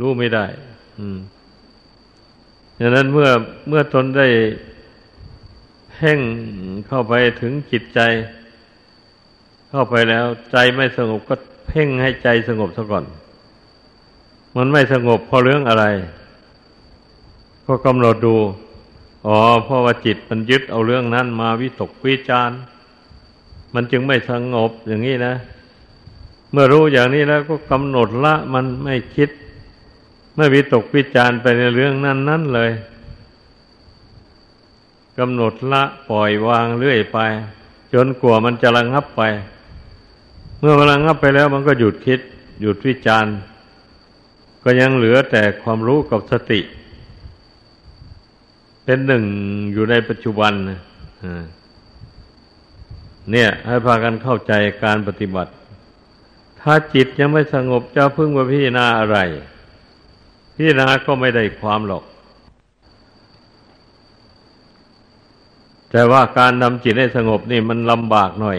[0.00, 0.44] รู้ไม่ได้
[0.98, 1.18] อืม
[2.80, 3.28] ดังนั้นเมื่อ
[3.68, 4.28] เมื่อตนได้
[5.92, 6.18] เพ่ง
[6.86, 8.00] เข้าไปถึงจิตใจ
[9.76, 11.34] เข้าไปแล้ว ใจไม่สงบก็
[11.68, 13.04] เพ่งให้ใจสงบซะก่อน
[14.56, 15.84] มันไม่สงบเพราะเรื่องอะไร
[17.66, 18.36] ก็กำหนดดู
[19.26, 22.50] อ๋อเพราะว่าจิตมันยึดเอาเรื่องนั้นมาวิตกวิจาร
[23.74, 25.34] มันจึงไม่สงบอย่างนี้นะ
[26.52, 29.30] เมื่อรู้อย่างนี้แล้วก็กำหนดละมันไม่คิด
[30.36, 32.70] ไม่วิตกวิจารไปในเรื่องนั้นนั้นเลย
[35.18, 37.18] กำหนดละปล่อยวางเรื่อยไป
[37.92, 39.22] จนกลัวมันจะระงับไป
[40.66, 42.20] มื่อมันระงับไปแล้วมันก็หยุดคิด
[42.60, 43.36] หยุดวิจารณ์
[44.64, 46.60] ก็ยังเหลือแต่ความรู้กับสติ
[48.84, 49.24] เป็นหนึ่ง
[49.72, 50.52] อยู่ในปัจจุบัน
[53.30, 54.52] เนี่ย ให้พากันเข้าใจ
[54.84, 55.52] การปฏิบัติ
[56.60, 59.18] ถ้าจิตยังไม่สงบจะพึ่งว่าพิจารณาอะไร
[60.54, 62.04] พิจารณาก็ไม่ได้ความหรอก
[65.90, 68.58] แต่ว่าการนำจิตให้สงบนี่มันลำบากหน่อย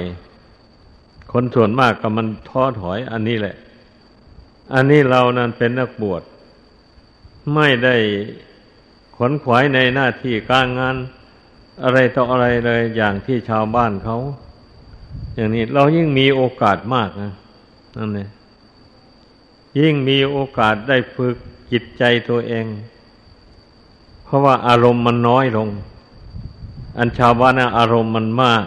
[1.37, 3.55] คนส่วนมากก็มันท้อถอยอันนี้แหละ
[4.73, 6.21] อันนี้เรานั้นเป็นนักบวช
[7.55, 7.95] ไม่ได้
[9.17, 10.95] ขนขวายในหน้าที่การงาน
[11.83, 14.17] อะไรต่ออะไรเลยอย่างที่ชาวบ้านเขา
[15.35, 17.33] อย่างนี้เรายิ่งมีโอกาสมากนะ
[17.97, 18.29] นั่นเอง
[19.79, 21.35] ยิ่งมีโอกาสได้ฝึก
[21.71, 22.65] จิตใจตัวเอง
[24.25, 25.69] เพราะว่าอารมณ์มันน้อยลง
[26.97, 28.65] อันชาวบ้านอารมณ์มันมาก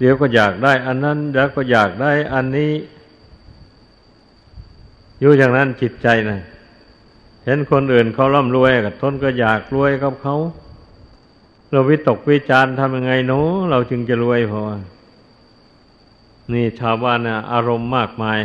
[0.00, 2.72] เดี๋ยวก็อยากได้อันนั้นเดี๋ยวก็อยากได้อันนี้
[5.20, 6.40] อยู่อย่างนั้นจิตใจนะ
[7.44, 10.36] เห็นคนอื่นเขาร่ำรวยกับทนก็อยากรวยกับเขา
[11.70, 14.62] เราวิตกวิจารทำยังไงเนาะเราจึงจะรวยพอ
[16.52, 18.40] นี่ชาวบ้านนะอารมณ์มากมาย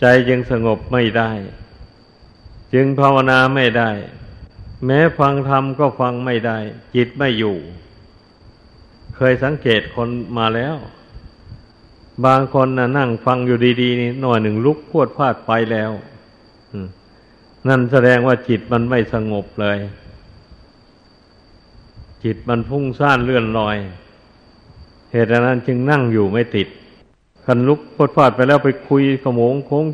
[0.00, 1.30] ใจจึงสงบไม่ได้
[2.74, 3.90] จึงภาวนาไม่ได้
[4.86, 6.58] แม้ฟังธรรมก็ฟังไม่ได้
[6.94, 7.56] จิตไม่อยู่
[9.16, 10.76] เคยสังเกตคนมาแล้ว
[12.26, 15.90] บางคนนะนั่งฟังอยู่ดีๆนี่หน่อยหนึ่งลุกพวดพลาดไปแล้ว
[17.68, 19.78] นั่นแสดงว่าจิตมันไม่สงบเลย
[22.24, 23.76] จิตมันพุ่งซ่านเลื่อนลอย
[25.12, 26.68] เหตุนั้นจึงนั่งอยู่ไม่ติด
[27.44, 29.86] คันลุกพวดพลาดไปแล้วไปคุยขโมงค้ง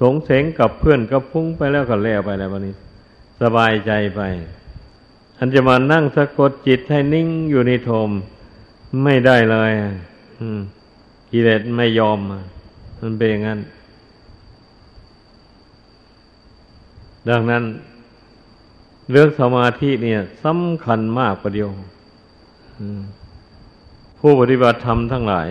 [0.00, 2.74] สงเสงกับเพื่อนกับพุ่งไปแล้วก็แล้วไปแล้ววันนี้
[3.40, 4.20] สบายใจไป
[5.38, 8.10] อันจะมานั่งสะกดจิตให้นิ่งอยู่ในโทม
[9.04, 9.72] ไม่ได้เลย
[11.30, 12.18] กิเลสไม่ยอม
[13.00, 13.60] มันเป็นอย่างนั้น
[17.30, 17.64] ดังนั้น
[19.10, 21.70] เรื่องสมาธิเนี่ยสำคัญมากประเดียว
[24.18, 25.48] ผู้ปฏิบัติธรรมทั้งหลาย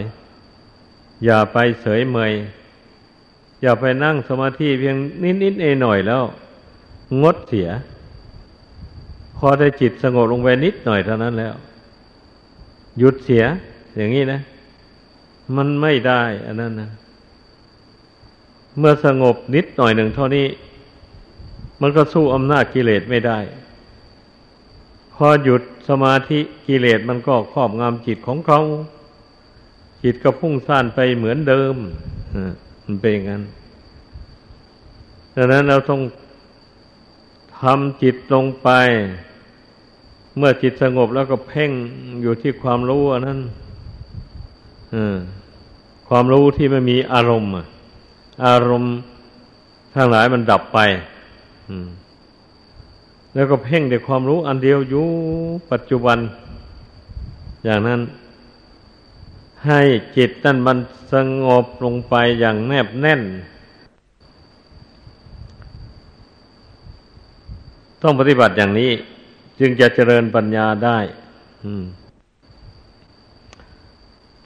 [1.25, 2.33] อย่าไปเสยเมย
[3.61, 4.95] อย่าไปนั่งสมาธิเพียง
[5.43, 6.23] นิดๆหน่อยแล้ว
[7.21, 7.69] งดเสีย
[9.37, 11.53] พอได้จิตสงบลงไปนิดหน่อยเท่านั้นแล้ว
[12.99, 13.43] หยุดเสีย
[13.95, 14.39] อย่างนี้นะ
[15.55, 16.89] มันไม่ได้อันนั้นนะ
[18.77, 20.47] เมื่อสงบนิดหน่อยหนึ่งเท่านี้
[21.81, 23.39] มันก็สู้อำนาจกิเลสไม่ได้
[25.13, 28.61] พอหยุดสมาธิกิเลสมันก็ครอบงำจิตของเขา
[30.03, 31.75] จิตก็พุ่งซ่านไปเหมือนเดิม
[32.85, 33.43] มันเป็นอย่างนั้น
[35.35, 36.01] ดังนั้นเราต้อง
[37.59, 38.69] ทำจิตลงไป
[40.37, 41.71] เมื่อจิตสงบแล้วก็เพ่ง
[42.21, 43.39] อยู่ที่ความรู้อันนั้น
[46.09, 47.51] ความรู้ที่ไม่มีอารมณ์
[48.45, 48.95] อารมณ์
[49.95, 50.79] ทั้งหลายมันดับไป
[53.33, 55.07] แล้วก็เพ่งแต่ความรู้อันเดียวอยู่
[55.71, 56.17] ปัจจุบัน
[57.63, 58.01] อย่างนั้น
[59.65, 59.81] ให้
[60.17, 60.77] จิตนั่นมัน
[61.13, 61.15] ส
[61.45, 63.21] งบลงไปอย่างแนบแน่น
[68.01, 68.91] ต้องปฏิบัติอย่างนี้
[69.59, 70.97] จึงจะเจริญปัญญาได้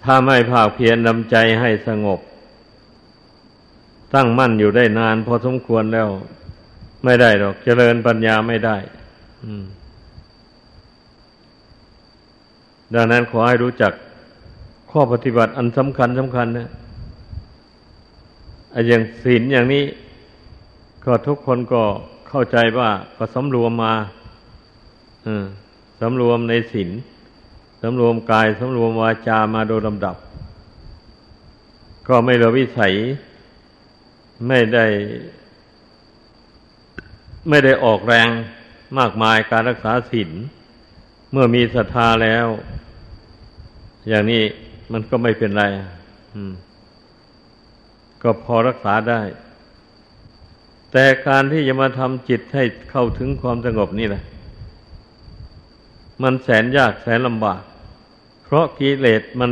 [0.03, 2.19] ถ้าไม่ภาคเพียรนำใจให้สงบ
[4.13, 6.07] ตั้งมั่นอยู่ได้นานพอสมควรแล้ว
[7.03, 8.77] ไม่ได้หรอก เจริญปัญญาไม่ได้
[12.93, 13.93] ดังนั้นขอให้รู้จัก
[14.91, 16.69] ข้อปฏิบัติอันสำคัญสำคัญนะ
[18.87, 19.83] อย่างศีลอย่างนี้
[21.05, 21.83] ก็ทุกคนก็
[22.29, 23.93] เข้าใจว่าก็สำรวมมา
[25.99, 26.89] สำรวมในศีล
[27.81, 30.15] สำรวมกายสำรวมวาจามาโดยลำดับ
[32.07, 32.93] ก็ไม่เหลือวิสัย
[34.47, 34.85] ไม่ได้
[37.49, 38.29] ไม่ได้ออกแรง
[38.97, 40.31] มากมายการรักษาศีล
[41.31, 42.47] เมื่อมีศรัทธาแล้ว
[44.07, 44.43] อย่างนี้
[44.91, 45.63] มันก็ไม่เป็นไร
[48.21, 49.21] ก็พอรักษาได้
[50.91, 54.23] แต่การที่จะมาทำจิตให้เข้าถึงความสงบนี่แหละ
[56.21, 57.61] มันแสนยากแสนลำบาก
[58.43, 59.51] เพราะกิเลสมัน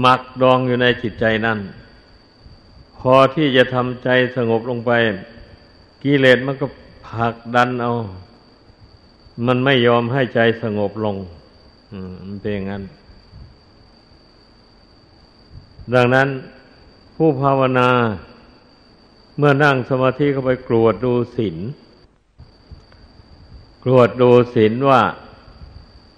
[0.00, 1.58] หมักดองอยู่ในจิตใจนั่น
[2.98, 4.90] พอที่จะทำใจสงบลงไป
[6.02, 6.66] กิเลสมันก็
[7.08, 7.92] ผลักดันเอา
[9.46, 11.16] มันไม่ยอมให้ใจสงบลง
[11.92, 12.82] อืมมันเป็นอย่างนั้น
[15.94, 16.28] ดังนั้น
[17.16, 17.88] ผู้ภาวนา
[19.38, 21.56] เมื่อนั่งสมาธิเข้าไปกรวดดูศีล
[23.84, 25.02] กรวดดูศีลว่า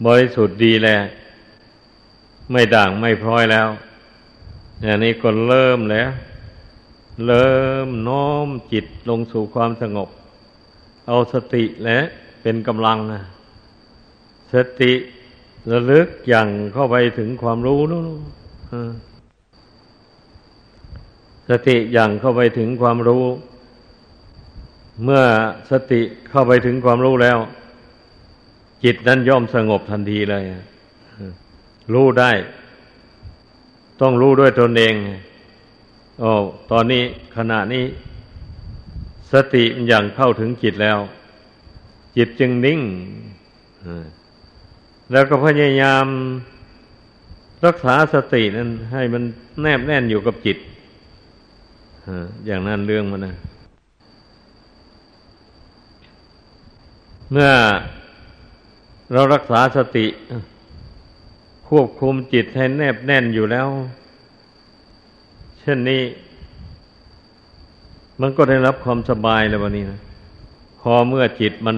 [0.06, 1.02] บริสุทธิ์ดีแล้ว
[2.50, 3.68] ไม่ด่างไม่พร้อยแล้ว
[4.82, 6.10] อย่างนี้ก็เริ่มแล้ว
[7.26, 7.56] เริ่
[7.86, 10.08] มน้อมจิตลงสู่ความสงบ
[11.06, 11.98] เอาสติและ
[12.42, 13.22] เป็นกำลังนะ
[14.54, 14.92] สติ
[15.70, 18.08] ระลึกอย่างเข้าไปถึงความรู้นู้น
[21.48, 23.24] สติอย่างเข้าไปถึงความรู้
[25.04, 25.22] เมื่อ
[25.70, 27.38] สติเข้าไปถึงความรู้แล้ว
[28.84, 30.44] จิตนั้นย่อมสงบทันทีเลย
[31.94, 32.32] รู้ได้
[34.00, 34.94] ต้องรู้ด้วยตนเอง
[36.20, 36.32] โอ้
[36.70, 37.02] ตอนนี้
[37.36, 37.84] ขณะนี้
[39.32, 40.98] สติอย่างเข้าถึงจิตแล้ว
[42.16, 42.80] จิตจึงนิ่ง
[45.12, 46.06] แล้วก็พยายาม
[47.66, 49.22] รักษาสตินั้นให้มัน
[49.60, 50.58] แนบแน่นอยู่กับจิต
[52.46, 53.34] อย่างนั้นเรื่องมันนะ
[57.34, 57.52] เมื่อ
[59.12, 60.06] เรารักษาสติ
[61.68, 63.68] ควบคุมจิตให้แนบแน่นอยู่แล้ว
[65.60, 66.02] เช่นนี้
[68.20, 70.00] มันก็ได้รับความสบายแล้ววันนี้นะ
[70.80, 71.76] พอเมื่อจิตมัน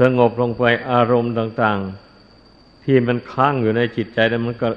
[0.00, 1.80] สงบลงไปอารมณ์ต่าง
[2.32, 4.68] ๆ ที่มันค้างอยู่ในจิตใจแล้วมันก็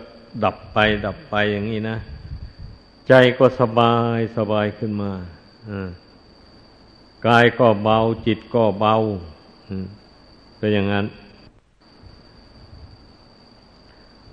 [0.43, 1.97] ดับไป ดับไปอย่างนี้นะ
[3.07, 5.11] ใจก็สบายสบายขึ้นมา
[5.69, 5.89] อ่า
[7.27, 8.95] กายก็เบาจิตก็เบา
[10.57, 11.05] เป็นอย่างนั้น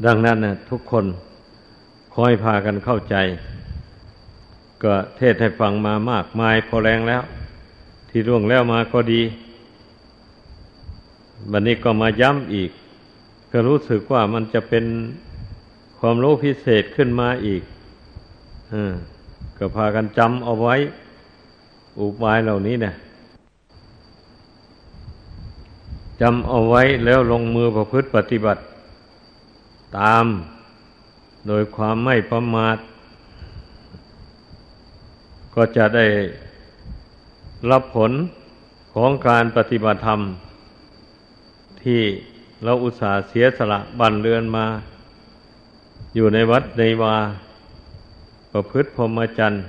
[0.06, 1.04] ดังนั้นนะทุกคน
[2.14, 3.16] คอยพากันเข้าใจ
[4.82, 7.22] ก็เทศให้ฟังมามากมายพอแรงแล้ว
[8.08, 9.22] ที่ร่วงแล้วมาก็ดี
[11.50, 12.70] บันนี้ก็มาย้ำอีก
[13.52, 14.84] ก็รู้สึกว่ามันจะเป็น
[15.98, 17.62] ความรู้พิเศษขึ้นมาอีก
[18.72, 18.74] อ
[19.58, 20.76] ก็พากันจำเอาไว้
[21.98, 22.94] อุบายเหล่านี้เนี่ย
[26.22, 28.62] จำเอาไว้แล้วลงมือประพฤติปฏิบัติ
[29.98, 30.24] ตาม
[31.48, 32.76] โดยความไม่ประมาท
[35.54, 36.06] ก็จะได้
[37.70, 38.12] รับผล
[38.94, 40.20] ของการปฏิบัติธรรม
[41.82, 42.02] ที่
[42.64, 44.66] เราอุตส่าห์เสียสละบันเรือนมา
[46.14, 47.16] อยู่ในวัดในวา
[48.52, 49.62] ประพฤติพรหมจรรย์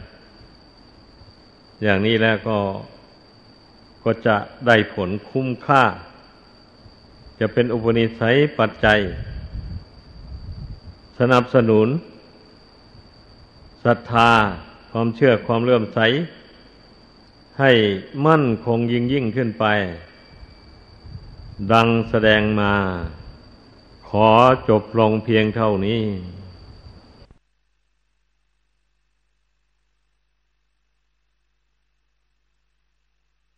[1.84, 2.58] อย่างนี้แล้วก็
[4.04, 4.38] ก็จะ
[4.68, 5.84] ได้ผลคุ้มค่า
[7.39, 8.99] จะเป็นอุปนิสัยปัจจัย
[11.19, 11.88] สนับสนุน
[13.84, 14.31] ศรัทธา
[14.91, 15.99] ความเชื่อความเลื่อมใส
[17.59, 17.71] ให้
[18.27, 19.65] มั่นคงยิ่งยิ่งขึ้นไป
[21.71, 22.73] ดังแสดงมา
[24.09, 24.29] ขอ
[24.69, 26.01] จบลงเพียงเท่านี้